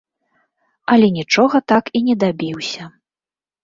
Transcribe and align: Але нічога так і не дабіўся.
Але 0.95 1.07
нічога 1.19 1.63
так 1.75 1.95
і 1.99 2.05
не 2.11 2.19
дабіўся. 2.27 2.93